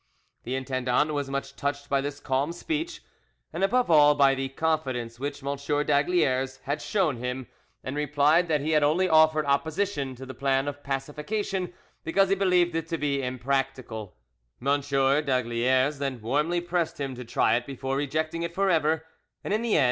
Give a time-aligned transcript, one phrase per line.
[0.45, 3.03] The intendant was much touched by this calm speech,
[3.53, 5.55] and above all by the confidence which M.
[5.55, 7.45] d'Aygaliers had shown him,
[7.83, 11.71] and replied that he had only offered opposition to the plan of pacification
[12.03, 14.17] because he believed it to be impracticable.
[14.59, 14.81] M.
[14.81, 19.05] d'Aygaliers then warmly pressed him to try it before rejecting it for ever,
[19.43, 19.79] and in the end M.